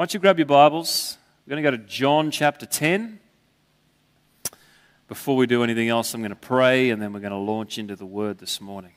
[0.00, 1.18] Why don't you grab your Bibles?
[1.44, 3.20] We're going to go to John chapter 10.
[5.08, 7.76] Before we do anything else, I'm going to pray and then we're going to launch
[7.76, 8.94] into the word this morning.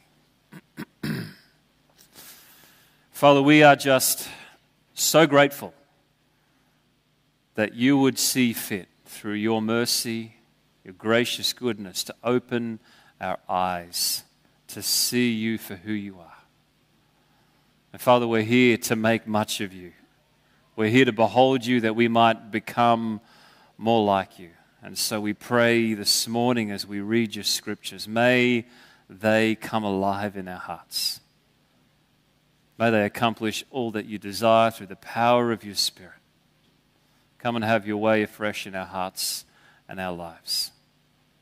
[3.12, 4.30] Father, we are just
[4.94, 5.74] so grateful
[7.56, 10.38] that you would see fit through your mercy,
[10.86, 12.80] your gracious goodness, to open
[13.20, 14.24] our eyes
[14.70, 16.38] to see you for who you are.
[17.92, 19.92] And Father, we're here to make much of you.
[20.76, 23.22] We're here to behold you that we might become
[23.78, 24.50] more like you.
[24.82, 28.66] And so we pray this morning as we read your scriptures, may
[29.08, 31.20] they come alive in our hearts.
[32.80, 36.18] May they accomplish all that you desire through the power of your Spirit.
[37.38, 39.46] Come and have your way afresh in our hearts
[39.88, 40.72] and our lives.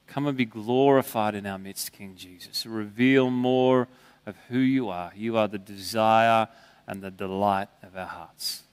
[0.07, 2.65] Come and be glorified in our midst, King Jesus.
[2.65, 3.87] Reveal more
[4.25, 5.13] of who you are.
[5.15, 6.49] You are the desire
[6.85, 8.63] and the delight of our hearts.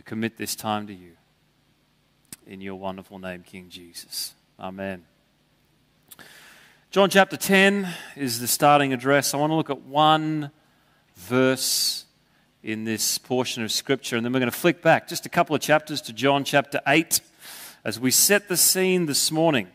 [0.00, 1.12] We commit this time to you.
[2.46, 4.32] In your wonderful name, King Jesus.
[4.58, 5.04] Amen.
[6.90, 9.34] John chapter 10 is the starting address.
[9.34, 10.52] I want to look at one
[11.16, 12.06] verse
[12.62, 15.54] in this portion of Scripture, and then we're going to flick back just a couple
[15.54, 17.20] of chapters to John chapter 8
[17.84, 19.68] as we set the scene this morning.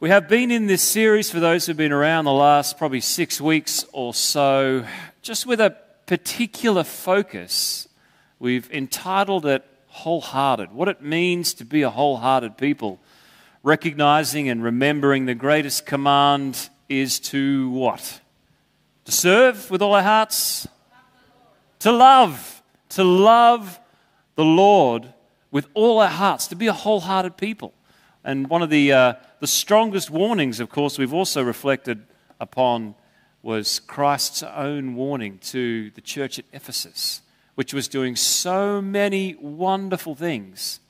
[0.00, 3.40] We have been in this series for those who've been around the last probably six
[3.40, 4.84] weeks or so,
[5.22, 5.76] just with a
[6.06, 7.86] particular focus.
[8.40, 13.00] We've entitled it Wholehearted, what it means to be a wholehearted people,
[13.62, 18.20] recognizing and remembering the greatest command is to what?
[19.04, 20.66] To serve with all our hearts?
[21.80, 22.62] To love.
[22.90, 23.80] To love
[24.36, 25.12] the Lord
[25.50, 27.74] with all our hearts, to be a wholehearted people.
[28.24, 32.06] And one of the, uh, the strongest warnings, of course, we've also reflected
[32.38, 32.94] upon
[33.42, 37.22] was Christ's own warning to the church at Ephesus,
[37.60, 40.80] which was doing so many wonderful things.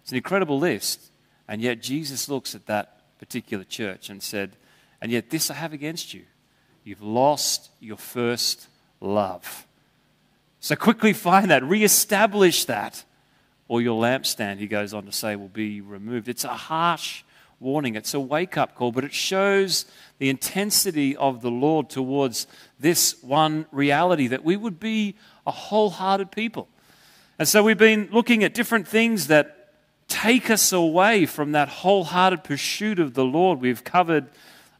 [0.00, 1.10] It's an incredible list.
[1.46, 4.56] And yet Jesus looks at that particular church and said,
[5.02, 6.22] And yet this I have against you.
[6.84, 8.68] You've lost your first
[8.98, 9.66] love.
[10.58, 13.04] So quickly find that, reestablish that
[13.68, 16.30] or your lampstand, he goes on to say, will be removed.
[16.30, 17.24] It's a harsh
[17.60, 19.84] warning, it's a wake up call, but it shows
[20.18, 22.46] the intensity of the Lord towards
[22.80, 25.14] this one reality that we would be
[25.46, 26.68] a wholehearted people.
[27.38, 29.72] And so we've been looking at different things that
[30.08, 33.60] take us away from that wholehearted pursuit of the Lord.
[33.60, 34.26] We've covered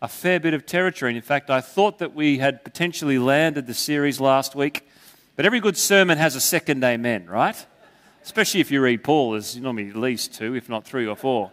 [0.00, 1.10] a fair bit of territory.
[1.10, 4.88] And in fact, I thought that we had potentially landed the series last week.
[5.36, 7.66] But every good sermon has a second amen, right?
[8.26, 11.52] especially if you read Paul, there's normally at least two, if not three or four.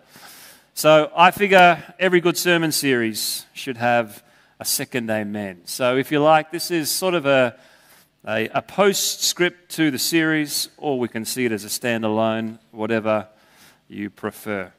[0.73, 4.23] So I figure every good sermon series should have
[4.59, 5.61] a second amen.
[5.65, 7.55] So if you like, this is sort of a,
[8.27, 13.27] a, a postscript to the series, or we can see it as a standalone, whatever
[13.87, 14.71] you prefer.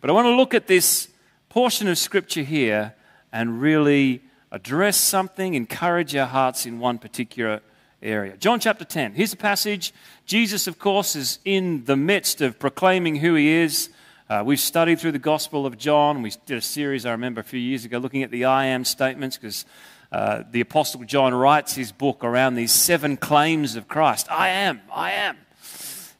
[0.00, 1.08] But I want to look at this
[1.48, 2.94] portion of Scripture here
[3.32, 7.60] and really address something, encourage our hearts in one particular
[8.02, 8.36] area.
[8.36, 9.12] John chapter 10.
[9.12, 9.92] Here's a passage.
[10.24, 13.90] Jesus, of course, is in the midst of proclaiming who he is.
[14.28, 16.22] Uh, we've studied through the Gospel of John.
[16.22, 18.84] We did a series, I remember, a few years ago, looking at the I am
[18.84, 19.66] statements because
[20.14, 24.80] uh, the Apostle John writes his book around these seven claims of Christ I am,
[24.92, 25.36] I am.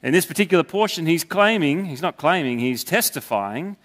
[0.02, 3.76] In this particular portion, he's claiming, he's not claiming, he's testifying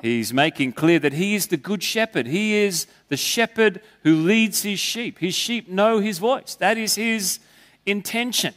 [0.00, 2.28] He's making clear that he is the good shepherd.
[2.28, 5.18] He is the shepherd who leads his sheep.
[5.18, 6.54] His sheep know his voice.
[6.54, 7.40] That is his
[7.84, 8.54] intention.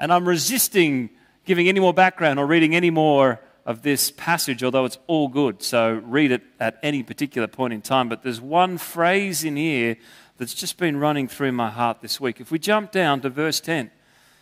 [0.00, 1.10] And I'm resisting
[1.44, 5.62] giving any more background or reading any more of this passage, although it's all good.
[5.62, 8.08] So read it at any particular point in time.
[8.08, 9.96] But there's one phrase in here
[10.40, 12.40] that's just been running through my heart this week.
[12.40, 13.90] If we jump down to verse 10,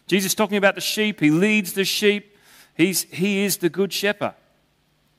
[0.07, 2.37] Jesus talking about the sheep, he leads the sheep.
[2.77, 4.35] He's, he is the good shepherd.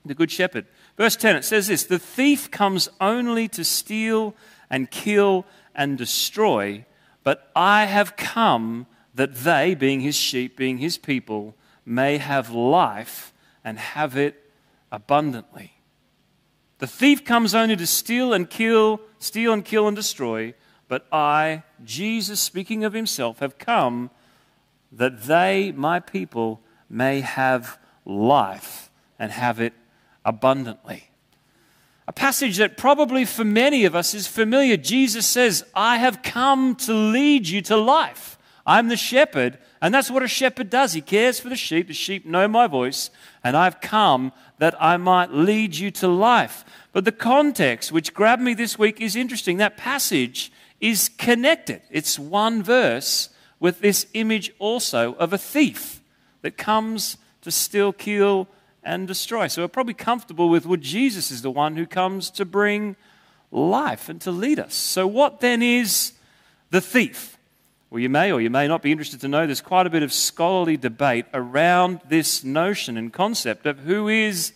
[0.06, 0.68] The good shepherd.
[0.96, 4.38] Verse 10, it says this The thief comes only to steal
[4.70, 5.46] and kill
[5.76, 6.86] and destroy,
[7.26, 11.56] but I have come that they, being his sheep, being his people,
[11.86, 13.34] may have life
[13.66, 14.50] and have it
[14.94, 15.74] abundantly.
[16.78, 20.54] The thief comes only to steal and kill, steal and kill and destroy,
[20.90, 24.10] but I, Jesus speaking of himself, have come
[24.92, 26.60] that they, my people,
[26.90, 29.74] may have life and have it
[30.26, 31.12] abundantly.
[32.08, 34.76] A passage that probably for many of us is familiar.
[34.78, 38.40] Jesus says, I have come to lead you to life.
[38.66, 40.94] I'm the shepherd, and that's what a shepherd does.
[40.94, 41.88] He cares for the sheep.
[41.88, 43.12] The sheep know my voice,
[43.44, 46.66] and I've come that I might lead you to life.
[46.94, 49.58] But the context which grabbed me this week is interesting.
[49.58, 50.52] That passage
[50.82, 53.30] is connected, it's one verse,
[53.60, 56.02] with this image also of a thief
[56.42, 58.48] that comes to steal, kill,
[58.84, 59.48] and destroy.
[59.48, 62.96] So we're probably comfortable with what Jesus is the one who comes to bring
[63.52, 64.74] life and to lead us.
[64.74, 66.14] So, what then is
[66.70, 67.38] the thief?
[67.90, 70.04] Well, you may or you may not be interested to know there's quite a bit
[70.04, 74.54] of scholarly debate around this notion and concept of who is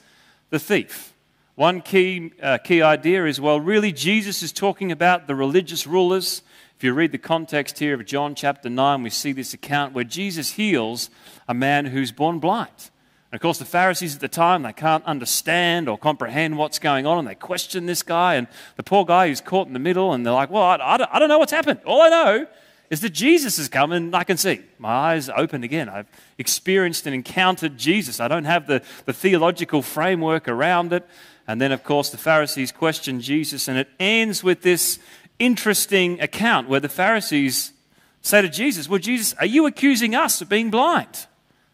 [0.52, 1.13] the thief.
[1.56, 6.42] One key, uh, key idea is well, really, Jesus is talking about the religious rulers.
[6.76, 10.04] If you read the context here of John chapter 9, we see this account where
[10.04, 11.12] Jesus heals
[11.48, 12.90] a man who's born blind.
[13.32, 17.06] And of course, the Pharisees at the time, they can't understand or comprehend what's going
[17.06, 18.34] on, and they question this guy.
[18.34, 21.20] And the poor guy who's caught in the middle, and they're like, Well, I, I,
[21.20, 21.82] don't know what's happened.
[21.86, 22.48] All I know
[22.90, 24.62] is that Jesus has come, and I can see.
[24.80, 25.88] My eyes opened again.
[25.88, 26.08] I've
[26.40, 28.20] experienced and encountered Jesus.
[28.20, 31.08] I don't have the, the theological framework around it.
[31.48, 35.00] And then, of course, the Pharisees question Jesus, and it ends with this
[35.40, 37.74] interesting account where the Pharisees
[38.22, 41.28] say to Jesus, Well, Jesus, are you accusing us of being blind?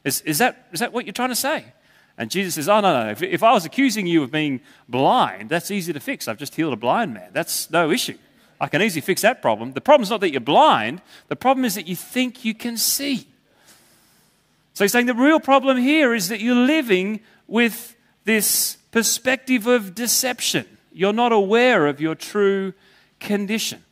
[0.04, 1.66] Is, is, that, is that what you're trying to say?
[2.18, 3.12] And Jesus says, Oh, no, no.
[3.12, 6.28] If, if I was accusing you of being blind, that's easy to fix.
[6.28, 7.30] I've just healed a blind man.
[7.32, 8.18] That's no issue.
[8.60, 9.74] I can easily fix that problem.
[9.74, 13.28] The problem's not that you're blind, the problem is that you think you can see.
[14.74, 17.96] So he's saying the real problem here is that you're living with
[18.26, 20.66] this perspective of deception.
[20.92, 22.74] You're not aware of your true
[23.20, 23.84] condition.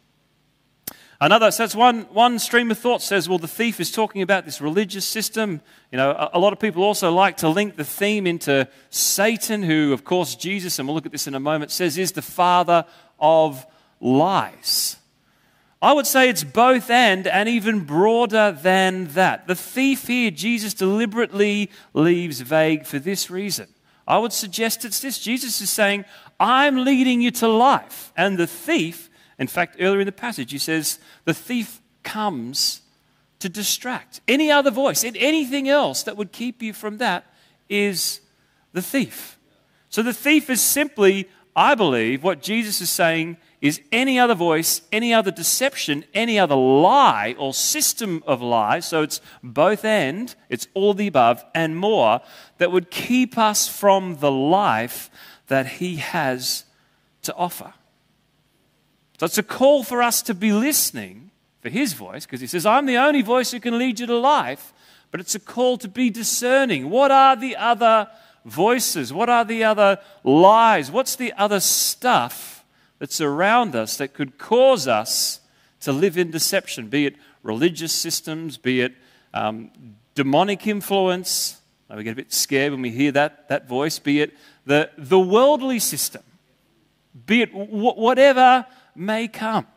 [1.19, 4.45] Another, so that's one, one stream of thought says, well, the thief is talking about
[4.45, 5.61] this religious system.
[5.91, 9.63] You know, a, a, lot of people also like to link the theme into Satan,
[9.63, 12.21] who, of course, Jesus, and we'll look at this in a moment, says is the
[12.21, 12.85] father
[13.19, 13.65] of
[13.99, 14.97] lies.
[15.81, 19.47] I would say it's both and, and even broader than that.
[19.47, 23.67] The thief here, Jesus deliberately leaves vague for this reason.
[24.07, 26.05] I would suggest it's this Jesus is saying,
[26.39, 29.09] I'm leading you to life, and the thief
[29.39, 32.81] in fact, earlier in the passage, he says, the thief comes
[33.39, 34.21] to distract.
[34.27, 37.25] Any other voice, anything else that would keep you from that
[37.69, 38.21] is
[38.73, 39.37] the thief.
[39.89, 44.81] So the thief is simply, I believe, what Jesus is saying is any other voice,
[44.91, 50.67] any other deception, any other lie or system of lies, so it's both and, it's
[50.73, 52.21] all the above and more,
[52.59, 55.09] that would keep us from the life
[55.47, 56.65] that he has
[57.23, 57.73] to offer.
[59.19, 61.31] So it's a call for us to be listening
[61.61, 64.17] for his voice, because he says, I'm the only voice who can lead you to
[64.17, 64.73] life.
[65.09, 66.89] But it's a call to be discerning.
[66.89, 68.09] What are the other
[68.45, 69.13] voices?
[69.13, 70.91] What are the other lies?
[70.91, 72.56] What's the other stuff
[72.99, 75.41] that's around us that could cause us
[75.81, 78.93] to live in deception, be it religious systems, be it
[79.33, 79.71] um,
[80.15, 81.61] demonic influence?
[81.95, 84.33] We get a bit scared when we hear that, that voice, be it
[84.65, 86.23] the, the worldly system,
[87.25, 88.65] be it w- whatever
[88.95, 89.67] may come.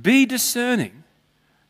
[0.00, 1.02] Be discerning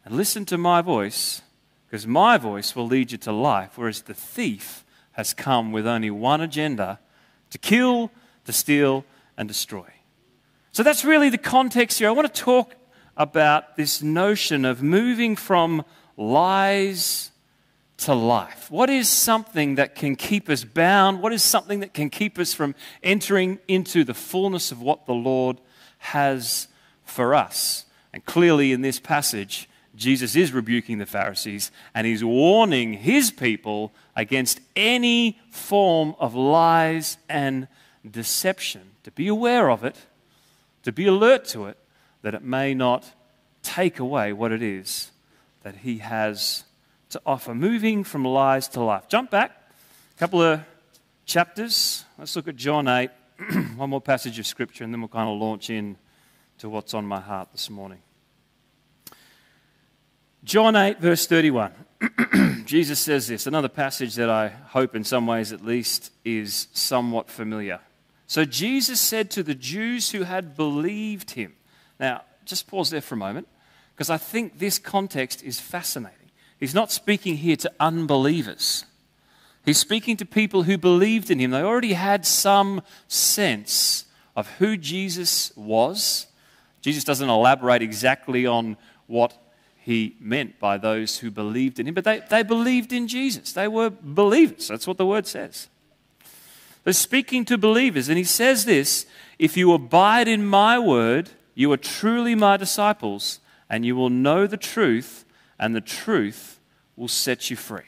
[0.04, 1.40] and listen to my voice,
[1.86, 6.10] because my voice will lead you to life, whereas the thief has come with only
[6.10, 6.98] one agenda
[7.50, 8.10] to kill,
[8.44, 9.04] to steal,
[9.36, 9.86] and destroy.
[10.72, 12.08] So that's really the context here.
[12.08, 12.74] I want to talk
[13.16, 15.84] about this notion of moving from
[16.16, 17.30] lies
[17.98, 18.70] to life?
[18.70, 21.22] What is something that can keep us bound?
[21.22, 25.14] What is something that can keep us from entering into the fullness of what the
[25.14, 25.60] Lord
[25.98, 26.68] has
[27.04, 27.84] for us?
[28.12, 33.92] And clearly, in this passage, Jesus is rebuking the Pharisees and he's warning his people
[34.16, 37.68] against any form of lies and
[38.08, 38.93] deception.
[39.04, 39.96] To be aware of it,
[40.82, 41.78] to be alert to it,
[42.22, 43.12] that it may not
[43.62, 45.10] take away what it is
[45.62, 46.64] that he has
[47.08, 49.08] to offer, moving from lies to life.
[49.08, 49.50] Jump back
[50.14, 50.60] a couple of
[51.24, 52.04] chapters.
[52.18, 53.10] Let's look at John 8,
[53.76, 55.96] one more passage of Scripture, and then we'll kind of launch in
[56.58, 58.00] to what's on my heart this morning.
[60.44, 61.72] John 8, verse 31.
[62.66, 67.30] Jesus says this, another passage that I hope, in some ways at least, is somewhat
[67.30, 67.80] familiar.
[68.34, 71.54] So Jesus said to the Jews who had believed him.
[72.00, 73.46] Now, just pause there for a moment,
[73.94, 76.32] because I think this context is fascinating.
[76.58, 78.86] He's not speaking here to unbelievers.
[79.64, 81.52] He's speaking to people who believed in him.
[81.52, 86.26] They already had some sense of who Jesus was.
[86.82, 88.76] Jesus doesn't elaborate exactly on
[89.06, 89.32] what
[89.76, 93.52] he meant by those who believed in him, but they, they believed in Jesus.
[93.52, 94.66] They were believers.
[94.66, 95.68] That's what the word says.
[96.84, 99.06] They're speaking to believers, and he says this
[99.38, 104.46] If you abide in my word, you are truly my disciples, and you will know
[104.46, 105.24] the truth,
[105.58, 106.60] and the truth
[106.96, 107.82] will set you free.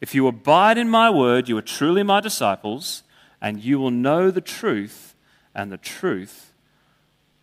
[0.00, 3.02] If you abide in my word, you are truly my disciples,
[3.40, 5.14] and you will know the truth,
[5.54, 6.52] and the truth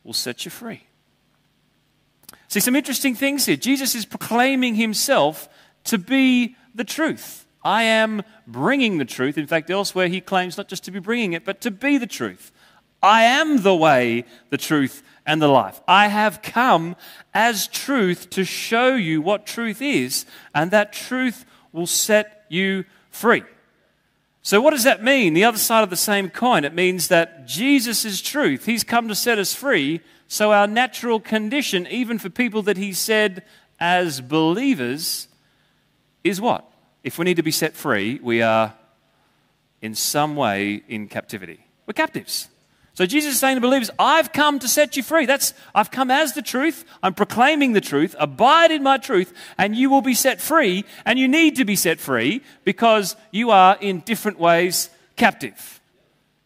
[0.03, 0.83] will set you free.
[2.47, 3.57] See, some interesting things here.
[3.57, 5.49] Jesus is proclaiming himself
[5.83, 7.46] to be the truth.
[7.67, 9.37] I am bringing the truth.
[9.37, 12.07] In fact, elsewhere he claims not just to be bringing it, but to be the
[12.07, 12.53] truth.
[13.03, 15.81] I am the way, the truth, and the life.
[15.85, 16.95] I have come
[17.33, 21.43] as truth to show you what truth is, and that truth
[21.73, 23.43] will set you free.
[24.43, 25.33] So, what does that mean?
[25.33, 26.63] The other side of the same coin.
[26.63, 28.65] It means that Jesus is truth.
[28.65, 29.99] He's come to set us free.
[30.29, 33.43] So, our natural condition, even for people that He said
[33.77, 35.27] as believers,
[36.23, 36.63] is what?
[37.07, 38.73] If we need to be set free, we are
[39.81, 41.65] in some way in captivity.
[41.85, 42.49] We're captives.
[42.95, 45.25] So Jesus is saying to believers, I've come to set you free.
[45.25, 46.83] That's I've come as the truth.
[47.01, 48.13] I'm proclaiming the truth.
[48.19, 50.83] Abide in my truth, and you will be set free.
[51.05, 55.79] And you need to be set free because you are in different ways captive.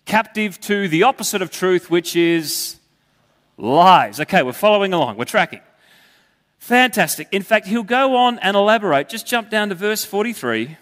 [0.06, 2.76] Captive to the opposite of truth, which is
[3.58, 4.20] lies.
[4.20, 5.62] Okay, we're following along, we're tracking.
[6.62, 7.28] Fantastic.
[7.32, 9.10] In fact, he'll go on and elaborate.
[9.10, 10.78] Just jump down to verse 43.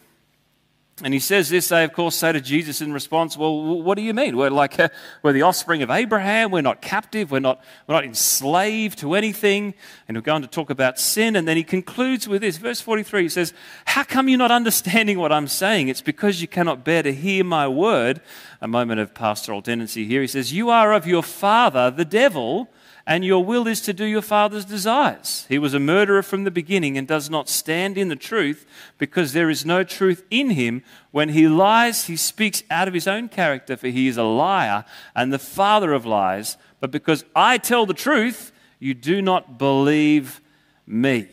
[1.02, 4.02] And he says this, they of course say to Jesus in response, Well, what do
[4.02, 4.36] you mean?
[4.36, 4.90] We're like, uh,
[5.24, 9.74] we're the offspring of Abraham, we're not captive, we're not, we're not enslaved to anything.
[10.10, 11.38] And he'll go on to talk about sin.
[11.38, 13.54] And then he concludes with this, verse 43, he says,
[13.86, 15.88] How come you're not understanding what I'm saying?
[15.88, 18.20] It's because you cannot bear to hear my word.
[18.60, 20.20] A moment of pastoral tendency here.
[20.20, 22.70] He says, You are of your father, the devil
[23.10, 25.48] and your will is to do your father's desires.
[25.50, 28.68] He was a murderer from the beginning and does not stand in the truth
[29.00, 30.84] because there is no truth in him.
[31.10, 34.86] When he lies, he speaks out of his own character, for he is a liar
[35.16, 36.56] and the father of lies.
[36.80, 40.40] But because I tell the truth, you do not believe
[40.86, 41.30] me.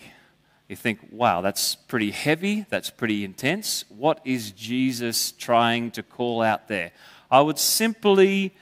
[0.69, 3.85] You think, wow, that's pretty heavy, that's pretty intense.
[3.91, 6.93] What is Jesus trying to call out there?
[7.31, 8.55] I would simply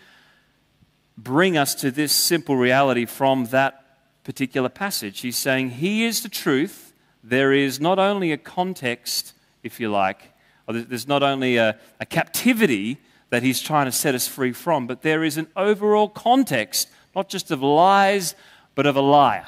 [1.16, 3.85] bring us to this simple reality from that
[4.25, 5.21] particular passage.
[5.21, 6.92] He's saying, He is the truth.
[7.23, 10.33] There is not only a context, if you like,
[10.66, 12.99] or there's not only a, a captivity
[13.30, 17.28] that He's trying to set us free from, but there is an overall context, not
[17.28, 18.35] just of lies,
[18.75, 19.47] but of a liar.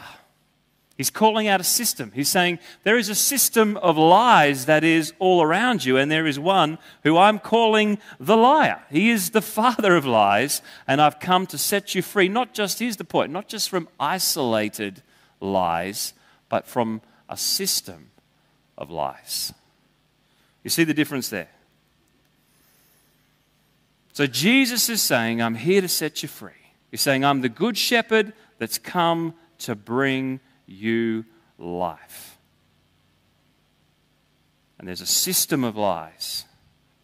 [0.96, 2.10] He's calling out a system.
[2.14, 6.26] He's saying there is a system of lies that is all around you, and there
[6.26, 8.82] is one who I'm calling the liar.
[8.90, 12.28] He is the father of lies, and I've come to set you free.
[12.28, 15.02] Not just, here's the point, not just from isolated
[15.38, 16.14] lies,
[16.48, 18.10] but from a system
[18.78, 19.52] of lies.
[20.64, 21.50] You see the difference there?
[24.14, 26.52] So Jesus is saying, I'm here to set you free.
[26.90, 31.25] He's saying, I'm the good shepherd that's come to bring you
[31.58, 32.38] life.
[34.78, 36.44] And there's a system of lies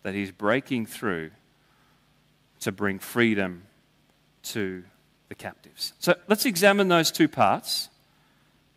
[0.02, 1.30] that he's breaking through
[2.60, 3.64] to bring freedom
[4.42, 4.84] to
[5.28, 5.94] the captives.
[5.98, 7.88] So let's examine those two parts.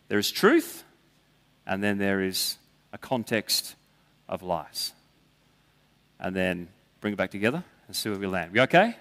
[0.08, 0.84] There is truth,
[1.66, 2.58] and then there is
[2.94, 3.76] a context
[4.30, 4.94] of lies.
[6.20, 6.70] And then
[7.02, 8.56] bring it back together and see where we land.
[8.56, 8.96] You okay?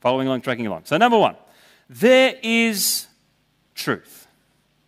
[0.00, 0.82] Following along, tracking along.
[0.84, 1.36] So, number one,
[1.88, 3.06] there is
[3.74, 4.25] truth.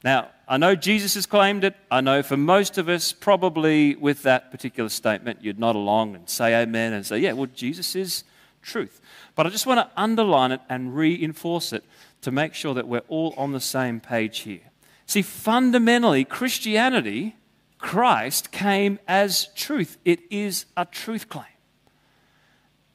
[0.05, 1.75] Now, I know Jesus has claimed it.
[1.91, 6.29] I know for most of us, probably with that particular statement, you'd nod along and
[6.29, 8.25] say amen and say, yeah, well, Jesus is
[8.63, 9.01] truth.
[9.35, 11.85] But I just want to underline it and reinforce it
[12.23, 14.61] to make sure that we're all on the same page here.
[15.07, 17.37] See, fundamentally, Christianity,
[17.79, 19.99] Christ came as truth.
[20.05, 21.45] It is a truth claim.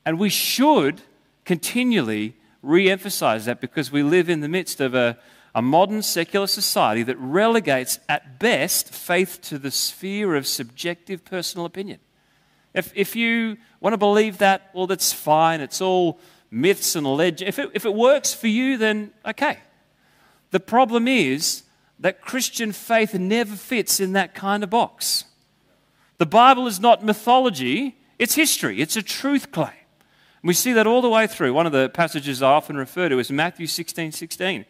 [0.06, 1.02] And we should
[1.46, 5.18] continually re emphasize that because we live in the midst of a
[5.56, 11.66] a modern secular society that relegates, at best, faith to the sphere of subjective personal
[11.66, 12.00] opinion.
[12.74, 15.62] If, if you want to believe that, well, that's fine.
[15.62, 16.20] It's all
[16.50, 17.44] myths and legends.
[17.48, 19.60] If it, if it works for you, then okay.
[20.52, 21.64] The problem is
[22.00, 25.26] that Christian faith never fits in that kind of box.
[26.18, 29.72] The Bible is not mythology, it's history, it's a truth claim.
[30.44, 31.54] We see that all the way through.
[31.54, 34.66] One of the passages I often refer to is Matthew 16 16.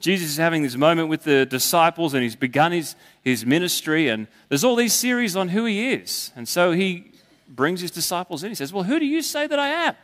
[0.00, 4.26] Jesus is having this moment with the disciples and he's begun his, his ministry, and
[4.48, 6.30] there's all these series on who he is.
[6.36, 7.12] And so he
[7.48, 8.50] brings his disciples in.
[8.50, 9.94] He says, Well, who do you say that I am?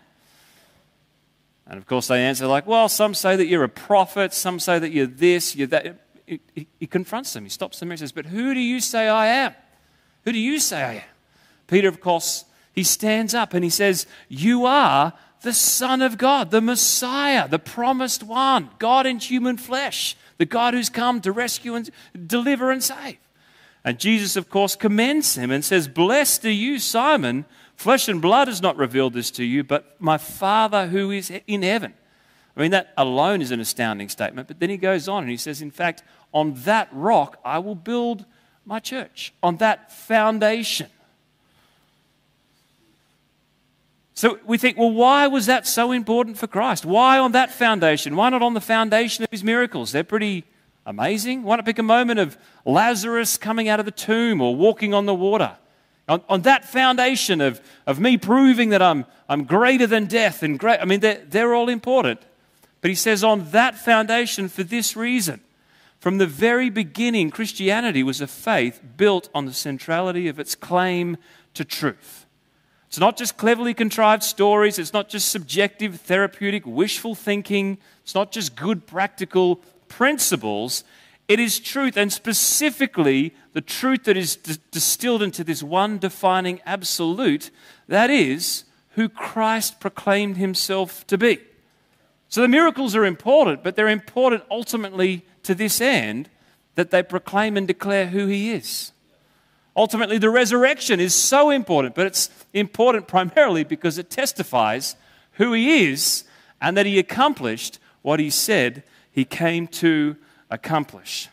[1.67, 4.79] And of course, they answer, like, Well, some say that you're a prophet, some say
[4.79, 6.07] that you're this, you're that.
[6.27, 9.09] He, he, he confronts them, he stops them and says, But who do you say
[9.09, 9.55] I am?
[10.25, 11.03] Who do you say I am?
[11.67, 16.51] Peter, of course, he stands up and he says, You are the Son of God,
[16.51, 21.75] the Messiah, the promised one, God in human flesh, the God who's come to rescue
[21.75, 21.91] and
[22.27, 23.19] deliver and save.
[23.85, 27.47] And Jesus, of course, commends him and says, Blessed are you, Simon.
[27.77, 31.63] Flesh and blood has not revealed this to you, but my Father who is in
[31.63, 31.95] heaven.
[32.57, 34.49] I mean, that alone is an astounding statement.
[34.49, 37.75] But then he goes on and he says, In fact, on that rock I will
[37.75, 38.27] build
[38.67, 40.89] my church, on that foundation.
[44.21, 46.85] So we think, well, why was that so important for Christ?
[46.85, 48.17] Why on that foundation?
[48.17, 49.93] Why not on the foundation of his miracles?
[49.93, 50.45] They're pretty
[50.85, 51.43] amazing.
[51.43, 52.37] Why not pick a moment of
[52.67, 55.57] Lazarus coming out of the tomb or walking on the water?
[56.07, 60.59] On, on that foundation of, of me proving that I'm, I'm greater than death and
[60.59, 62.21] great, I mean, they're, they're all important.
[62.83, 65.41] But he says, on that foundation for this reason.
[65.99, 71.17] From the very beginning, Christianity was a faith built on the centrality of its claim
[71.55, 72.27] to truth.
[72.91, 78.33] It's not just cleverly contrived stories, it's not just subjective, therapeutic, wishful thinking, it's not
[78.33, 80.83] just good practical principles.
[81.29, 86.61] It is truth, and specifically the truth that is d- distilled into this one defining
[86.67, 87.53] absolute
[87.87, 91.39] that is, who Christ proclaimed himself to be.
[92.29, 96.29] So the miracles are important, but they're important ultimately to this end
[96.75, 98.91] that they proclaim and declare who he is.
[99.77, 104.97] Ultimately, the resurrection is so important, but it's important primarily because it testifies
[105.33, 106.25] who he is
[106.61, 110.17] and that he accomplished what he said he came to
[110.51, 111.29] accomplish.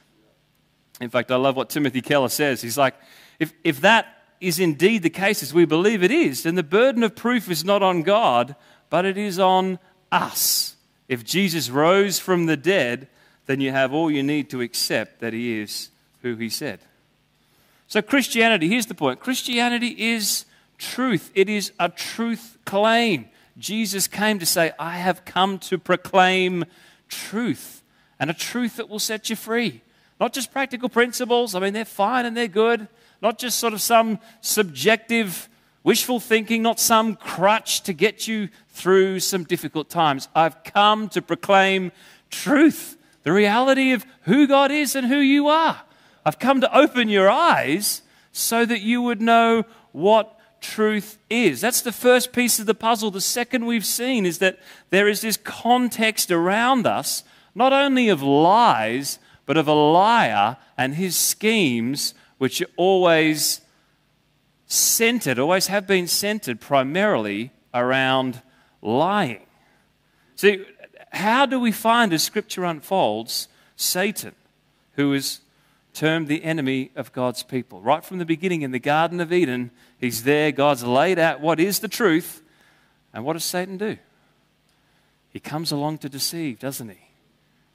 [1.01, 2.61] In fact, I love what Timothy Keller says.
[2.61, 2.95] He's like,
[3.39, 7.03] if, if that is indeed the case, as we believe it is, then the burden
[7.03, 8.55] of proof is not on God,
[8.89, 9.79] but it is on
[10.11, 10.75] us.
[11.07, 13.07] If Jesus rose from the dead,
[13.45, 15.89] then you have all you need to accept that he is
[16.21, 16.79] who he said.
[17.89, 20.45] So, Christianity, here's the point Christianity is
[20.77, 23.29] truth, it is a truth claim.
[23.57, 26.65] Jesus came to say, I have come to proclaim
[27.07, 27.81] truth,
[28.19, 29.81] and a truth that will set you free.
[30.19, 32.87] Not just practical principles, I mean, they're fine and they're good.
[33.21, 35.49] Not just sort of some subjective,
[35.83, 40.27] wishful thinking, not some crutch to get you through some difficult times.
[40.35, 41.91] I've come to proclaim
[42.29, 45.81] truth, the reality of who God is and who you are.
[46.27, 48.01] I've come to open your eyes
[48.33, 51.61] so that you would know what truth is.
[51.61, 53.11] That's the first piece of the puzzle.
[53.11, 57.23] The second we've seen is that there is this context around us,
[57.55, 63.61] not only of lies, but of a liar and his schemes, which are always
[64.65, 68.41] centered, always have been centered primarily around
[68.81, 69.45] lying.
[70.35, 70.65] See,
[71.13, 73.47] how do we find as Scripture unfolds
[73.77, 74.35] Satan,
[74.95, 75.39] who is
[75.97, 77.81] termed the enemy of God's people.
[77.81, 80.51] Right from the beginning in the Garden of Eden, he's there.
[80.51, 82.43] God's laid out what is the truth.
[83.13, 83.97] And what does Satan do?
[85.31, 86.99] He comes along to deceive, doesn't he?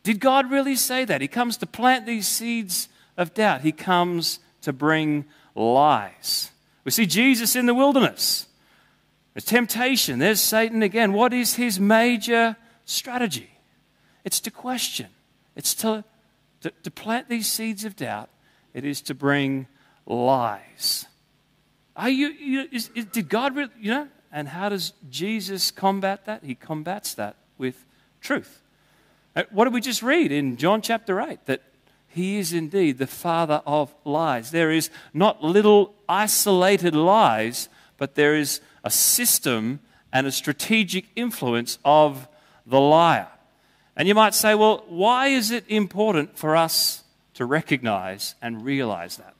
[0.04, 1.20] Did God really say that?
[1.20, 3.62] He comes to plant these seeds of doubt.
[3.62, 5.24] He comes to bring
[5.56, 6.52] lies.
[6.84, 8.46] We see Jesus in the wilderness.
[9.34, 10.20] There's temptation.
[10.20, 11.12] There's Satan again.
[11.12, 13.50] What is his major strategy?
[14.24, 15.08] It's to question,
[15.56, 16.04] it's to
[16.62, 18.30] to, to plant these seeds of doubt,
[18.74, 19.66] it is to bring
[20.06, 21.06] lies.
[21.94, 24.08] Are you, you is, is, did God really, you know?
[24.32, 26.42] And how does Jesus combat that?
[26.42, 27.84] He combats that with
[28.22, 28.62] truth.
[29.36, 31.44] Uh, what did we just read in John chapter 8?
[31.46, 31.62] That
[32.08, 34.50] he is indeed the father of lies.
[34.50, 39.80] There is not little isolated lies, but there is a system
[40.12, 42.28] and a strategic influence of
[42.66, 43.28] the liar.
[43.96, 49.18] And you might say, well, why is it important for us to recognize and realize
[49.18, 49.34] that?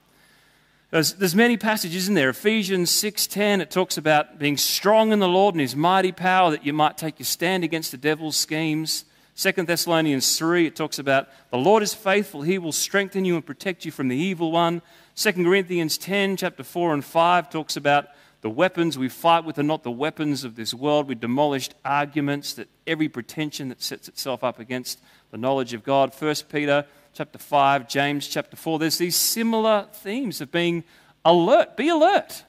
[0.91, 2.29] There's, there's many passages in there.
[2.29, 6.67] Ephesians 6.10, it talks about being strong in the Lord and his mighty power that
[6.67, 9.07] you might take your stand against the devil's schemes.
[9.37, 12.43] 2 Thessalonians 3, it talks about the Lord is faithful.
[12.43, 14.83] He will strengthen you and protect you from the evil one.
[15.17, 18.09] 2 Corinthians 10, chapter 4 and 5, talks about
[18.43, 21.07] the weapons we fight with are not the weapons of this world.
[21.07, 25.01] We demolished arguments that every pretension that sets itself up against
[25.31, 26.13] the knowledge of God.
[26.13, 28.81] 1 Peter chapter 5, James chapter 4.
[28.81, 30.83] There's these similar themes of being
[31.25, 31.77] alert.
[31.77, 32.43] Be alert.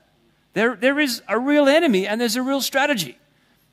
[0.53, 3.19] There, there is a real enemy and there's a real strategy.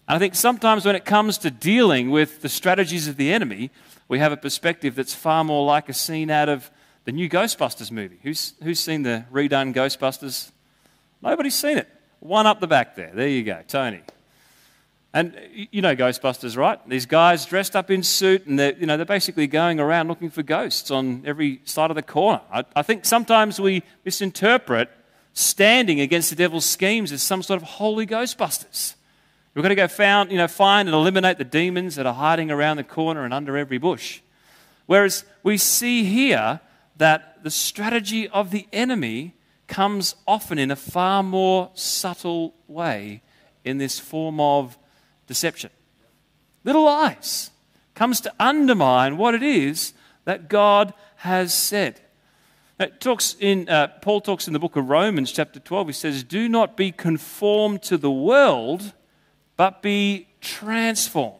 [0.06, 3.70] And I think sometimes when it comes to dealing with the strategies of the enemy,
[4.08, 6.70] we have a perspective that's far more like a scene out of
[7.04, 8.18] the new Ghostbusters movie.
[8.22, 10.50] Who's, who's seen the redone Ghostbusters?
[11.22, 11.88] Nobody's seen it.
[12.20, 13.10] One up the back there.
[13.12, 14.02] There you go, Tony.
[15.12, 15.36] And
[15.72, 16.78] you know Ghostbusters, right?
[16.88, 20.30] These guys dressed up in suit, and they're, you know, they're basically going around looking
[20.30, 22.42] for ghosts on every side of the corner.
[22.52, 24.88] I, I think sometimes we misinterpret
[25.32, 28.94] standing against the devil's schemes as some sort of holy Ghostbusters.
[29.54, 32.52] We're going to go found, you know, find and eliminate the demons that are hiding
[32.52, 34.20] around the corner and under every bush.
[34.86, 36.60] Whereas we see here
[36.98, 39.34] that the strategy of the enemy
[39.70, 43.22] comes often in a far more subtle way
[43.64, 44.76] in this form of
[45.26, 45.70] deception.
[46.64, 47.50] Little lies
[47.94, 52.00] comes to undermine what it is that God has said.
[52.78, 55.86] It talks in, uh, Paul talks in the book of Romans, chapter 12.
[55.86, 58.92] He says, Do not be conformed to the world,
[59.56, 61.36] but be transformed.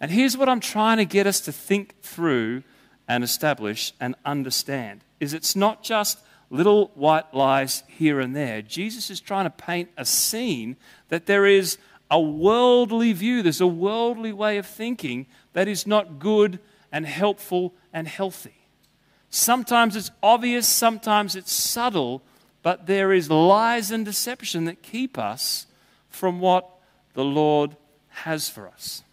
[0.00, 2.64] And here's what I'm trying to get us to think through
[3.08, 6.18] and establish and understand is it's not just
[6.50, 8.60] little white lies here and there.
[8.60, 10.76] Jesus is trying to paint a scene
[11.08, 11.78] that there is
[12.10, 16.58] a worldly view, there's a worldly way of thinking that is not good
[16.90, 18.66] and helpful and healthy.
[19.30, 22.22] Sometimes it's obvious, sometimes it's subtle,
[22.62, 25.66] but there is lies and deception that keep us
[26.08, 26.68] from what
[27.14, 27.76] the Lord
[28.08, 29.04] has for us.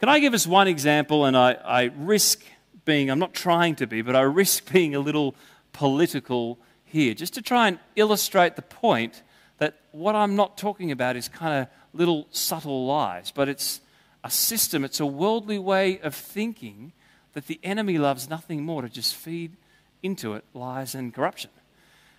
[0.00, 1.26] Can I give us one example?
[1.26, 2.42] And I, I risk
[2.86, 5.34] being, I'm not trying to be, but I risk being a little
[5.78, 9.22] political here, just to try and illustrate the point
[9.58, 13.80] that what I'm not talking about is kind of little subtle lies, but it's
[14.24, 16.92] a system, it's a worldly way of thinking
[17.34, 19.56] that the enemy loves nothing more to just feed
[20.02, 21.50] into it lies and corruption.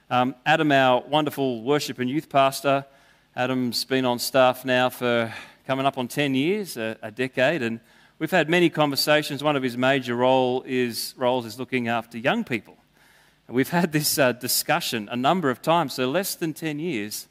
[0.10, 2.86] Um, Adam, our wonderful worship and youth pastor,
[3.36, 5.34] Adam's been on staff now for
[5.68, 7.82] coming up on 10 years, a, a decade, and
[8.20, 9.44] we've had many conversations.
[9.44, 12.79] One of his major role is, roles is looking after young people.
[13.52, 17.28] We've had this uh, discussion a number of times, so less than 10 years.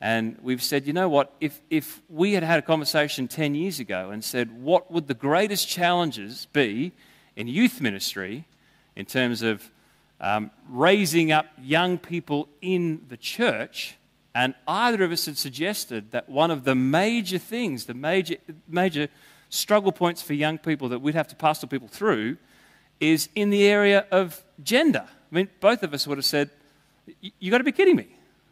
[0.00, 3.78] And we've said, you know what, if, if we had had a conversation 10 years
[3.78, 6.92] ago and said, what would the greatest challenges be
[7.36, 8.46] in youth ministry
[8.96, 9.70] in terms of
[10.22, 13.96] um, raising up young people in the church,
[14.34, 19.08] and either of us had suggested that one of the major things, the major, major
[19.50, 22.38] struggle points for young people that we'd have to pastor people through
[23.00, 25.06] is in the area of gender.
[25.30, 26.50] I mean, both of us would have said,
[27.20, 28.08] You've got to be kidding me.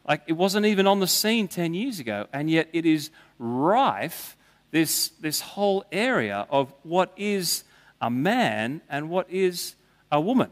[0.09, 4.37] Like, it wasn't even on the scene 10 years ago, and yet it is rife,
[4.71, 7.65] this, this whole area of what is
[8.01, 9.75] a man and what is
[10.13, 10.51] a woman.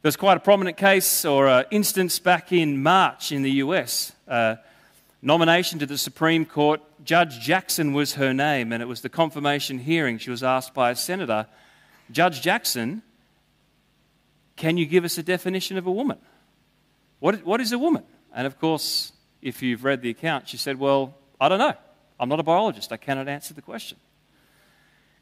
[0.00, 4.12] There's quite a prominent case or uh, instance back in March in the US.
[4.28, 4.56] Uh,
[5.20, 6.80] nomination to the Supreme Court.
[7.04, 10.18] Judge Jackson was her name, and it was the confirmation hearing.
[10.18, 11.46] She was asked by a senator,
[12.12, 13.02] Judge Jackson,
[14.58, 16.18] can you give us a definition of a woman?
[17.20, 18.02] What, what is a woman?
[18.34, 21.74] And of course, if you've read the account, she said, Well, I don't know.
[22.20, 22.92] I'm not a biologist.
[22.92, 23.96] I cannot answer the question.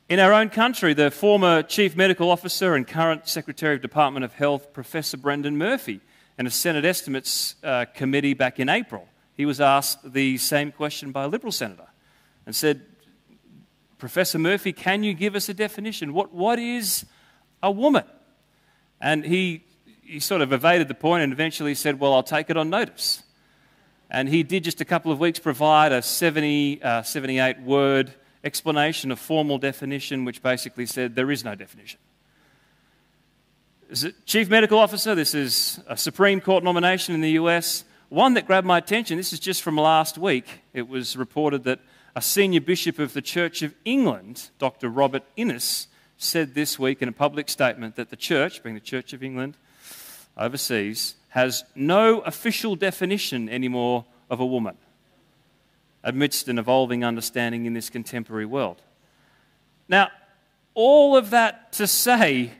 [0.08, 4.32] In our own country, the former Chief Medical Officer and current Secretary of Department of
[4.32, 6.00] Health, Professor Brendan Murphy,
[6.38, 11.12] in a Senate Estimates uh, Committee back in April, he was asked the same question
[11.12, 11.88] by a Liberal senator
[12.46, 12.82] and said,
[13.98, 16.14] Professor Murphy, can you give us a definition?
[16.14, 17.04] What, what is
[17.62, 18.04] a woman?
[19.00, 19.64] And he,
[20.02, 23.22] he sort of evaded the point and eventually said, Well, I'll take it on notice.
[24.10, 29.10] And he did just a couple of weeks provide a 70, uh, 78 word explanation,
[29.10, 31.98] a formal definition, which basically said there is no definition.
[34.24, 37.84] Chief Medical Officer, this is a Supreme Court nomination in the US.
[38.08, 40.60] One that grabbed my attention, this is just from last week.
[40.72, 41.80] It was reported that
[42.14, 44.88] a senior bishop of the Church of England, Dr.
[44.88, 49.12] Robert Innes, said this week in a public statement that the church, being the Church
[49.12, 49.56] of England
[50.36, 54.76] overseas, has no official definition anymore of a woman
[56.02, 58.80] amidst an evolving understanding in this contemporary world.
[59.88, 60.08] Now,
[60.74, 62.52] all of that to say,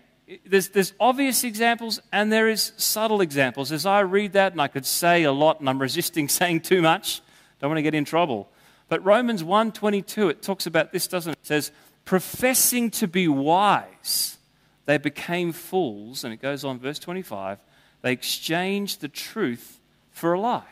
[0.44, 3.72] there's, there's obvious examples and there is subtle examples.
[3.72, 6.82] As I read that, and I could say a lot, and I'm resisting saying too
[6.82, 7.22] much,
[7.60, 8.48] don't want to get in trouble.
[8.88, 11.38] But Romans 1:22, it talks about this, doesn't it?
[11.42, 11.72] It says,
[12.06, 14.38] professing to be wise,
[14.86, 17.58] they became fools, and it goes on, verse 25,
[18.00, 19.78] they exchanged the truth
[20.10, 20.64] for a lie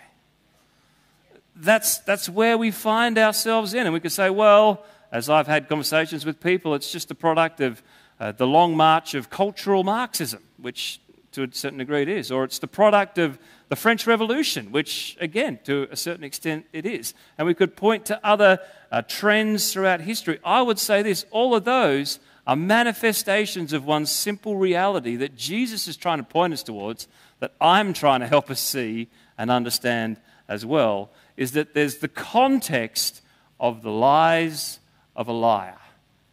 [1.57, 3.87] that's, that's where we find ourselves in.
[3.87, 7.61] And we could say, well, as I've had conversations with people, it's just a product
[7.61, 7.83] of
[8.19, 11.01] uh, the long march of cultural Marxism, which
[11.35, 12.31] to a certain degree it is.
[12.31, 16.87] Or it's the product of the French Revolution, which, again, to a certain extent it
[16.87, 17.15] is.
[17.39, 18.59] And we could point to other
[18.91, 20.39] uh, trends throughout history.
[20.45, 25.89] I would say this all of those are manifestations of one simple reality that Jesus
[25.89, 27.09] is trying to point us towards,
[27.41, 30.19] that I'm trying to help us see and understand
[30.49, 33.23] as well is that there's the context
[33.59, 34.79] of the lies
[35.17, 35.79] of a liar.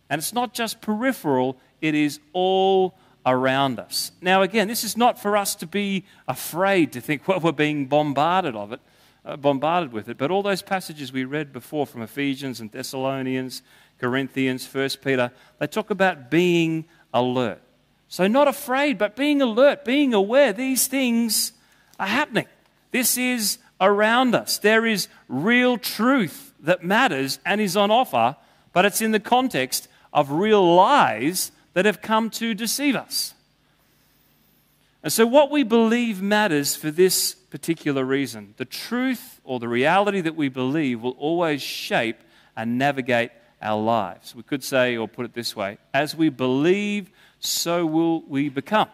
[0.09, 4.11] And it's not just peripheral, it is all around us.
[4.21, 7.85] Now, again, this is not for us to be afraid to think, well, we're being
[7.85, 8.79] bombarded of it,
[9.25, 10.17] uh, bombarded with it.
[10.17, 13.61] But all those passages we read before from Ephesians and Thessalonians,
[13.99, 17.61] Corinthians, First Peter, they talk about being alert.
[18.07, 21.53] So, not afraid, but being alert, being aware these things
[21.99, 22.47] are happening.
[22.91, 24.57] This is around us.
[24.57, 28.35] There is real truth that matters and is on offer,
[28.73, 33.33] but it's in the context of real lies that have come to deceive us.
[35.03, 38.55] And so, what we believe matters for this particular reason.
[38.57, 42.17] The truth or the reality that we believe will always shape
[42.55, 43.31] and navigate
[43.61, 44.33] our lives.
[44.33, 48.87] We could say, or put it this way as we believe, so will we become.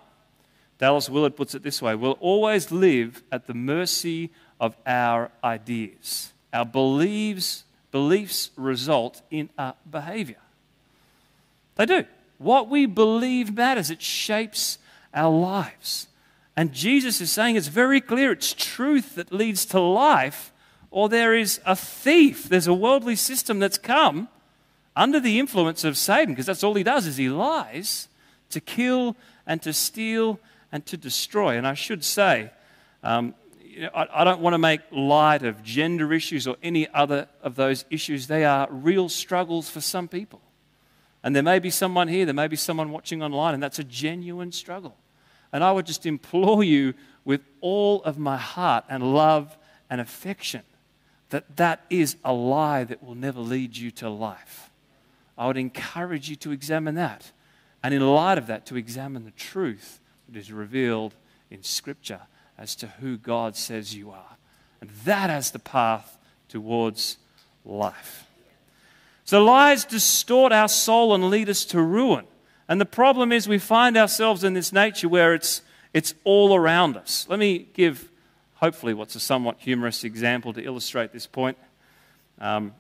[0.80, 6.34] Dallas Willard puts it this way we'll always live at the mercy of our ideas.
[6.52, 10.42] Our beliefs, beliefs result in our behavior.
[11.76, 12.06] They do.
[12.38, 14.78] What we believe matters, it shapes
[15.14, 16.08] our lives.
[16.56, 20.52] And Jesus is saying it's very clear it's truth that leads to life,
[20.92, 22.50] or there is a thief.
[22.50, 24.30] There's a worldly system that's come
[24.96, 28.08] under the influence of Satan, because that's all he does is he lies
[28.50, 30.40] to kill and to steal
[30.72, 31.58] and to destroy.
[31.58, 32.52] And I should say,
[33.04, 36.88] um, you know, I, I don't want to make light of gender issues or any
[36.90, 38.26] other of those issues.
[38.26, 40.42] They are real struggles for some people.
[41.24, 43.84] And there may be someone here, there may be someone watching online, and that's a
[43.84, 44.96] genuine struggle.
[45.52, 46.94] And I would just implore you
[47.26, 49.58] with all of my heart and love
[49.90, 50.62] and affection
[51.30, 54.70] that that is a lie that will never lead you to life.
[55.38, 57.32] I would encourage you to examine that.
[57.84, 61.14] And in light of that, to examine the truth that is revealed
[61.52, 62.22] in Scripture
[62.58, 64.38] as to who God says you are.
[64.82, 66.18] And that as the path
[66.50, 67.18] towards
[67.66, 68.27] life.
[69.28, 72.26] So lies distort our soul and lead us to ruin.
[72.70, 75.64] And the problem is we find ourselves in this nature where it's,
[75.94, 77.26] it's all around us.
[77.28, 78.10] Let me give,
[78.56, 81.58] hopefully, what's a somewhat humorous example to illustrate this point.
[82.40, 82.74] Um,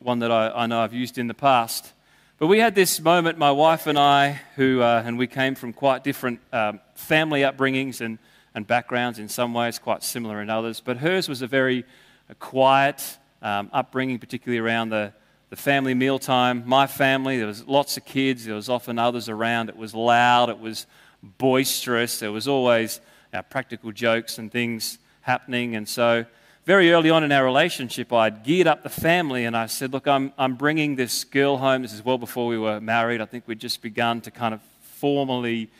[0.00, 1.92] one that I, I, know I've used in the past.
[2.38, 5.72] But we had this moment, my wife and I, who, uh, and we came from
[5.72, 8.18] quite different um, family upbringings and,
[8.52, 10.80] and backgrounds in some ways, quite similar in others.
[10.80, 11.84] But hers was a very
[12.28, 15.12] a quiet um, upbringing, particularly around the
[15.50, 16.64] the family mealtime.
[16.66, 18.44] My family, there was lots of kids.
[18.44, 19.68] There was often others around.
[19.68, 20.50] It was loud.
[20.50, 20.86] It was
[21.22, 22.18] boisterous.
[22.18, 23.00] There was always
[23.36, 25.76] know, practical jokes and things happening.
[25.76, 26.24] And so,
[26.64, 30.08] very early on in our relationship, I'd geared up the family and I said, Look,
[30.08, 31.82] I'm, I'm bringing this girl home.
[31.82, 33.20] This is well before we were married.
[33.20, 35.70] I think we'd just begun to kind of formally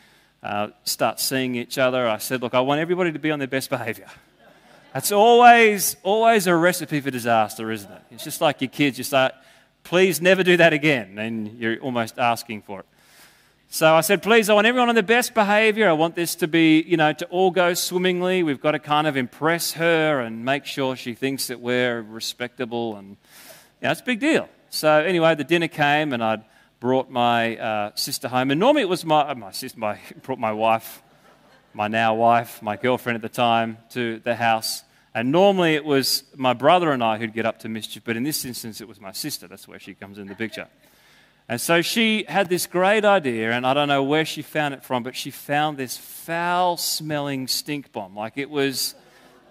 [0.41, 2.07] uh, start seeing each other.
[2.07, 4.07] I said, Look, I want everybody to be on their best behavior.
[4.93, 8.01] That's always, always a recipe for disaster, isn't it?
[8.11, 8.97] It's just like your kids.
[8.97, 9.33] You start,
[9.87, 11.17] please never do that again.
[11.17, 12.85] And you're almost asking for it.
[13.69, 15.87] So I said, please, I want everyone on the best behavior.
[15.87, 18.43] I want this to be, you know, to all go swimmingly.
[18.43, 22.97] We've got to kind of impress her and make sure she thinks that we're respectable.
[22.97, 23.15] And, you
[23.83, 24.49] know, it's a big deal.
[24.69, 26.43] So anyway, the dinner came and I'd
[26.81, 28.51] brought my uh, sister home.
[28.51, 31.01] And normally it was my, my sister, my, brought my wife,
[31.73, 34.83] my now wife, my girlfriend at the time, to the house.
[35.17, 38.21] And normally it was my brother and I who'd get up to mischief, but in
[38.21, 39.47] this instance it was my sister.
[39.47, 40.67] That's where she comes in the picture.
[41.49, 44.83] And so she had this great idea, and I don't know where she found it
[44.83, 48.15] from, but she found this foul smelling stink bomb.
[48.15, 48.93] Like it was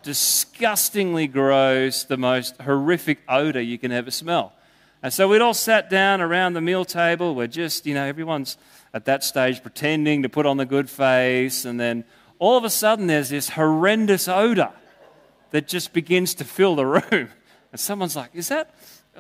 [0.05, 4.53] disgustingly gross, the most horrific odor you can ever smell.
[5.03, 7.35] And so we'd all sat down around the meal table.
[7.35, 8.57] We're just, you know, everyone's
[8.95, 11.65] at that stage pretending to put on the good face.
[11.65, 12.05] And then
[12.39, 14.71] all of a sudden there's this horrendous odor
[15.51, 17.29] that just begins to fill the room.
[17.73, 18.75] And someone's like, Is that,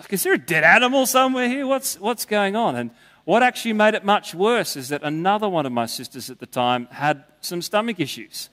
[0.09, 1.67] is there a dead animal somewhere here?
[1.67, 2.77] What's, what's going on?
[2.77, 2.91] And
[3.25, 6.47] what actually made it much worse is that another one of my sisters at the
[6.47, 8.49] time had some stomach issues.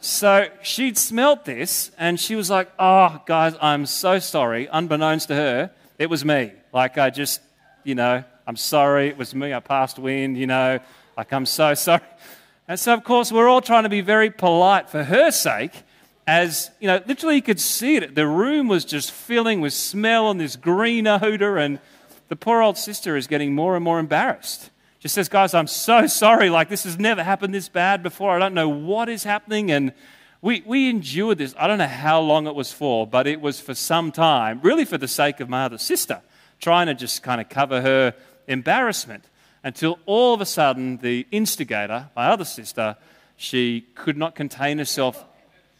[0.00, 4.66] So she'd smelt this and she was like, Oh, guys, I'm so sorry.
[4.72, 6.52] Unbeknownst to her, it was me.
[6.72, 7.40] Like, I just,
[7.84, 9.08] you know, I'm sorry.
[9.08, 9.54] It was me.
[9.54, 10.80] I passed wind, you know.
[11.16, 12.00] Like, I'm so sorry.
[12.66, 15.84] And so, of course, we're all trying to be very polite for her sake
[16.26, 18.14] as you know, literally you could see it.
[18.14, 21.80] The room was just filling with smell and this green odor, and
[22.28, 24.70] the poor old sister is getting more and more embarrassed.
[25.00, 26.48] She says, Guys, I'm so sorry.
[26.48, 28.30] Like, this has never happened this bad before.
[28.30, 29.70] I don't know what is happening.
[29.72, 29.92] And
[30.40, 31.54] we, we endured this.
[31.58, 34.84] I don't know how long it was for, but it was for some time, really
[34.84, 36.20] for the sake of my other sister,
[36.60, 38.14] trying to just kind of cover her
[38.46, 39.24] embarrassment
[39.64, 42.96] until all of a sudden the instigator, my other sister,
[43.36, 45.24] she could not contain herself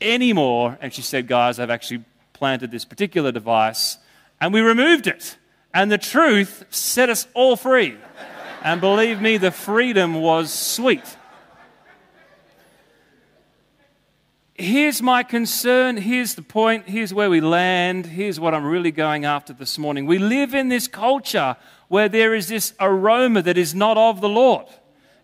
[0.03, 0.79] anymore.
[0.81, 3.99] And she said, Guys, I've actually planted this particular device.
[4.41, 5.37] And we removed it.
[5.73, 7.97] And the truth set us all free.
[8.63, 11.17] And believe me, the freedom was sweet.
[14.55, 15.97] Here's my concern.
[15.97, 16.89] Here's the point.
[16.89, 18.07] Here's where we land.
[18.07, 20.07] Here's what I'm really going after this morning.
[20.07, 21.57] We live in this culture
[21.89, 24.67] where there is this aroma that is not of the Lord.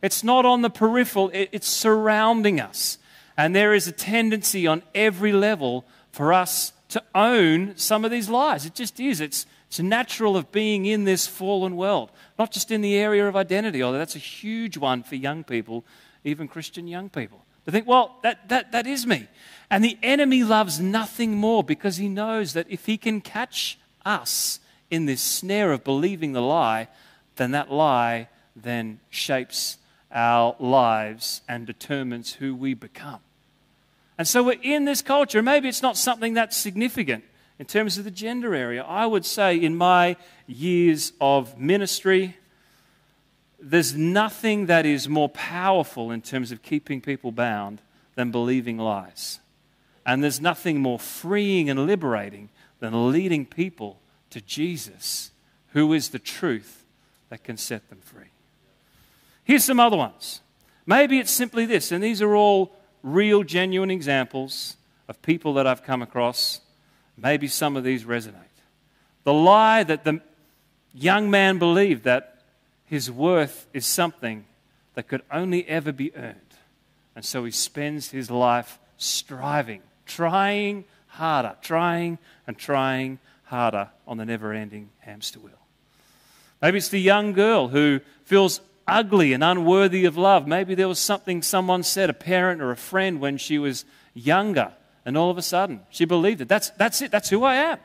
[0.02, 2.98] It's not on the peripheral, it's surrounding us.
[3.38, 8.28] And there is a tendency on every level for us to own some of these
[8.28, 8.66] lies.
[8.66, 9.20] It just is.
[9.20, 13.36] It's It's natural of being in this fallen world, not just in the area of
[13.36, 15.84] identity, although that's a huge one for young people,
[16.24, 17.44] even Christian young people.
[17.66, 19.28] To think, well, that, that, that is me.
[19.68, 24.58] And the enemy loves nothing more because he knows that if he can catch us
[24.90, 26.88] in this snare of believing the lie,
[27.36, 29.76] then that lie then shapes
[30.10, 33.20] our lives and determines who we become.
[34.18, 35.42] And so we're in this culture.
[35.42, 37.24] Maybe it's not something that's significant
[37.60, 38.82] in terms of the gender area.
[38.82, 40.16] I would say in my
[40.48, 42.36] years of ministry,
[43.60, 47.80] there's nothing that is more powerful in terms of keeping people bound
[48.16, 49.38] than believing lies.
[50.04, 52.48] And there's nothing more freeing and liberating
[52.80, 54.00] than leading people
[54.30, 55.30] to Jesus,
[55.72, 56.84] who is the truth
[57.28, 58.30] that can set them free.
[59.44, 60.40] Here's some other ones.
[60.86, 64.76] Maybe it's simply this, and these are all real, genuine examples
[65.08, 66.60] of people that I've come across.
[67.16, 68.34] Maybe some of these resonate.
[69.24, 70.20] The lie that the
[70.94, 72.42] young man believed that
[72.84, 74.44] his worth is something
[74.94, 76.36] that could only ever be earned.
[77.14, 84.24] And so he spends his life striving, trying harder, trying and trying harder on the
[84.24, 85.52] never ending hamster wheel.
[86.62, 90.46] Maybe it's the young girl who feels ugly and unworthy of love.
[90.46, 94.72] Maybe there was something someone said, a parent or a friend, when she was younger,
[95.04, 96.48] and all of a sudden she believed it.
[96.48, 97.10] That's, that's it.
[97.10, 97.78] That's who I am.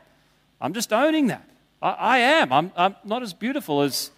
[0.60, 1.48] I'm just owning that.
[1.82, 2.52] I, I am.
[2.52, 4.10] I'm, I'm not as beautiful as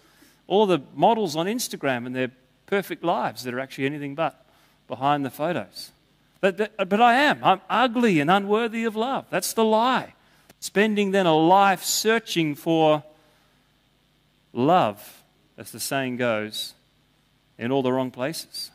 [0.47, 2.31] all the models on Instagram and their
[2.65, 4.45] perfect lives that are actually anything but
[4.87, 5.91] behind the photos.
[6.39, 7.43] But, but I am.
[7.43, 9.25] I'm ugly and unworthy of love.
[9.29, 10.13] That's the lie.
[10.59, 13.03] Spending then a life searching for
[14.53, 15.23] love,
[15.57, 16.73] as the saying goes,
[17.57, 18.71] in all the wrong places.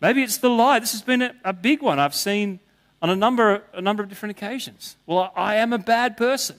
[0.00, 0.78] Maybe it's the lie.
[0.78, 2.60] This has been a, a big one I've seen
[3.02, 4.96] on a number, a number of different occasions.
[5.06, 6.58] Well, I am a bad person.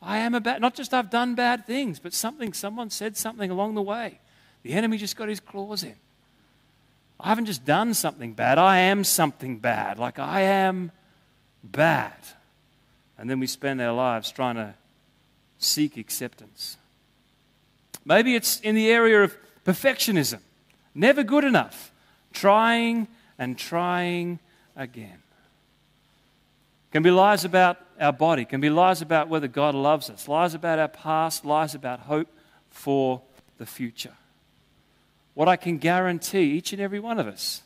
[0.00, 3.50] I am a bad, not just I've done bad things, but something, someone said something
[3.50, 4.18] along the way.
[4.64, 5.94] The enemy just got his claws in.
[7.20, 9.98] I haven't just done something bad, I am something bad.
[9.98, 10.90] Like I am
[11.62, 12.16] bad.
[13.16, 14.74] And then we spend our lives trying to
[15.58, 16.76] seek acceptance.
[18.04, 20.40] Maybe it's in the area of perfectionism.
[20.94, 21.92] Never good enough.
[22.32, 24.38] Trying and trying
[24.76, 25.22] again.
[26.92, 30.54] Can be lies about our body, can be lies about whether God loves us, lies
[30.54, 32.28] about our past, lies about hope
[32.70, 33.22] for
[33.58, 34.12] the future.
[35.34, 37.62] What I can guarantee, each and every one of us,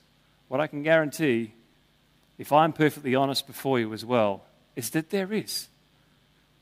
[0.49, 1.53] what I can guarantee,
[2.39, 4.45] if I'm perfectly honest before you as well,
[4.77, 5.69] is that there is.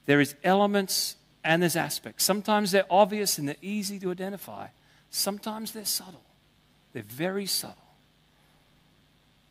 [0.06, 2.24] There is elements and there's aspects.
[2.24, 4.68] Sometimes they're obvious and they're easy to identify.
[5.10, 6.22] Sometimes they're subtle.
[6.94, 7.76] They're very subtle.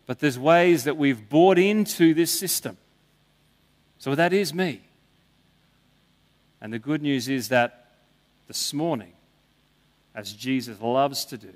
[0.07, 2.77] But there's ways that we've bought into this system.
[3.99, 4.81] So that is me.
[6.59, 7.91] And the good news is that
[8.47, 9.13] this morning,
[10.15, 11.53] as Jesus loves to do,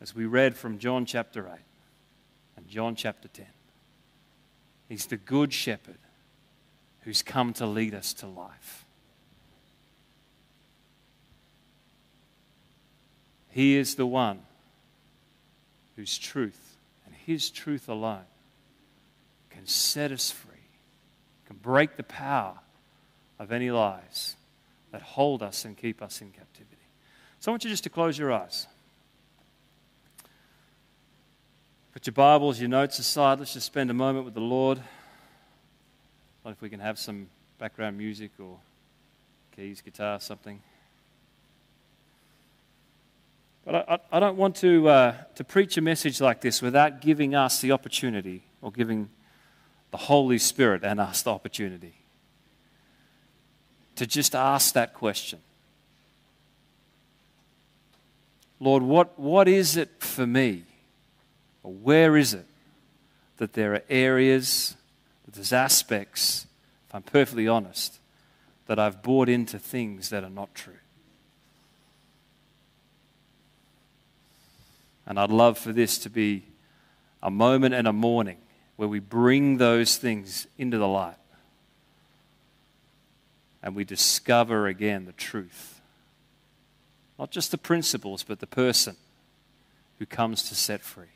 [0.00, 1.58] as we read from John chapter 8
[2.56, 3.46] and John chapter 10,
[4.88, 5.98] He's the good shepherd
[7.02, 8.84] who's come to lead us to life.
[13.58, 14.38] He is the one
[15.96, 18.22] whose truth and His truth alone
[19.50, 20.54] can set us free,
[21.44, 22.60] can break the power
[23.36, 24.36] of any lies
[24.92, 26.76] that hold us and keep us in captivity.
[27.40, 28.68] So I want you just to close your eyes.
[31.92, 33.40] Put your Bibles, your notes aside.
[33.40, 34.80] Let's just spend a moment with the Lord.
[36.42, 37.26] What if we can have some
[37.58, 38.56] background music or
[39.56, 40.62] keys, guitar, something?
[43.68, 47.34] But I, I don't want to, uh, to preach a message like this without giving
[47.34, 49.10] us the opportunity or giving
[49.90, 51.92] the Holy Spirit and us the opportunity
[53.96, 55.40] to just ask that question.
[58.58, 60.62] Lord, what, what is it for me?
[61.62, 62.46] Or where is it
[63.36, 64.76] that there are areas,
[65.26, 66.46] that there's aspects,
[66.88, 67.98] if I'm perfectly honest,
[68.64, 70.77] that I've bought into things that are not true?
[75.08, 76.44] And I'd love for this to be
[77.22, 78.36] a moment and a morning
[78.76, 81.16] where we bring those things into the light
[83.62, 85.80] and we discover again the truth.
[87.18, 88.96] Not just the principles, but the person
[89.98, 91.06] who comes to set free,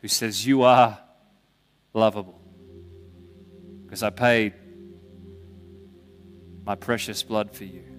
[0.00, 0.98] who says, You are
[1.92, 2.40] lovable
[3.84, 4.54] because I paid
[6.64, 7.97] my precious blood for you.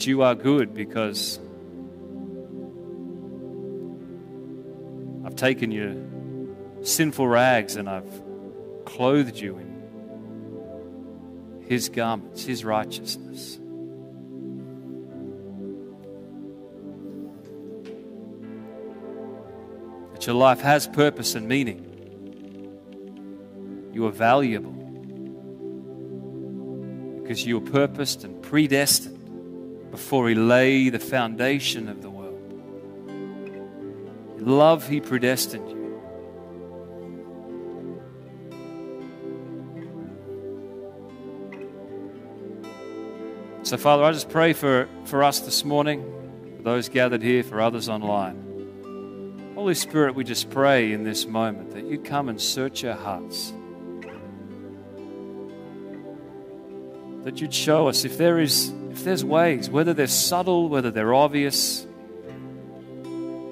[0.00, 1.38] That you are good because
[5.26, 5.94] I've taken your
[6.82, 8.10] sinful rags and I've
[8.86, 9.68] clothed you in
[11.68, 13.58] his garments, his righteousness.
[20.14, 21.84] That your life has purpose and meaning.
[23.92, 24.72] You are valuable
[27.20, 29.19] because you were purposed and predestined
[29.90, 32.38] before He lay the foundation of the world.
[34.38, 35.80] In love, He predestined you.
[43.62, 46.02] So, Father, I just pray for, for us this morning,
[46.56, 49.52] for those gathered here, for others online.
[49.54, 53.52] Holy Spirit, we just pray in this moment that you come and search our hearts.
[57.24, 61.14] That you'd show us if there is if there's ways, whether they're subtle, whether they're
[61.14, 61.86] obvious,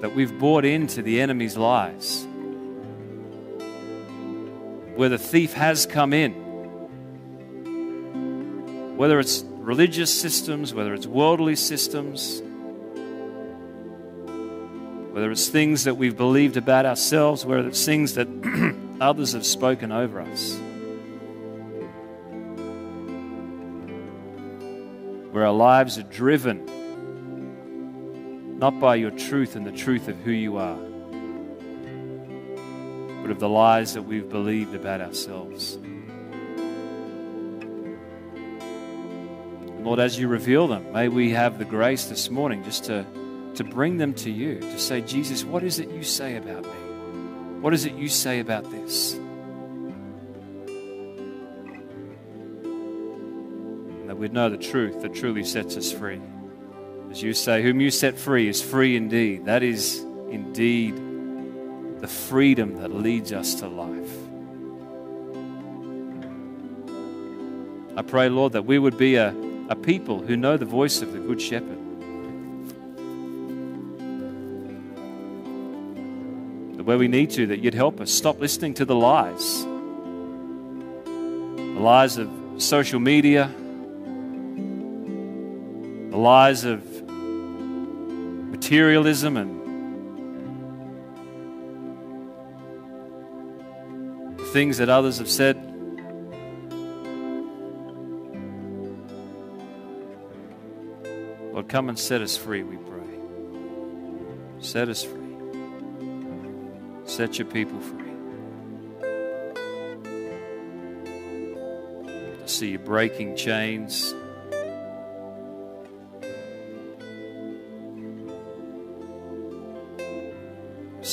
[0.01, 2.25] that we've bought into the enemy's lies.
[4.95, 6.33] Where the thief has come in.
[8.97, 12.41] Whether it's religious systems, whether it's worldly systems,
[15.11, 18.27] whether it's things that we've believed about ourselves, whether it's things that
[19.01, 20.59] others have spoken over us.
[25.39, 26.59] Where our lives are driven
[28.59, 30.75] not by your truth and the truth of who you are,
[33.21, 35.77] but of the lies that we've believed about ourselves.
[39.81, 43.05] Lord, as you reveal them, may we have the grace this morning just to,
[43.55, 47.61] to bring them to you, to say, Jesus, what is it you say about me?
[47.61, 49.17] What is it you say about this?
[54.19, 56.21] We'd know the truth that truly sets us free.
[57.09, 59.45] As you say, whom you set free is free indeed.
[59.45, 59.99] That is
[60.29, 60.95] indeed
[62.01, 64.13] the freedom that leads us to life.
[67.97, 69.33] I pray, Lord, that we would be a
[69.69, 71.77] a people who know the voice of the Good Shepherd.
[76.75, 79.63] That where we need to, that you'd help us stop listening to the lies.
[81.03, 83.53] The lies of social media,
[86.19, 86.83] lies of
[88.51, 89.59] materialism and
[94.53, 95.69] things that others have said
[101.59, 103.19] Lord, come and set us free, we pray.
[104.61, 105.19] Set us free.
[107.03, 108.13] Set your people free.
[112.41, 114.15] I see you breaking chains.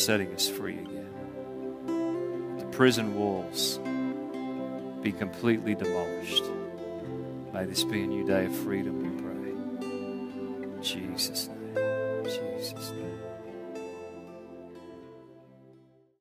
[0.07, 2.59] Setting us free again.
[2.61, 3.81] The prison walls
[5.03, 6.45] be completely demolished.
[7.53, 9.35] May this be a new day of freedom, we pray.
[9.81, 10.79] Name.
[10.81, 11.56] Jesus' name.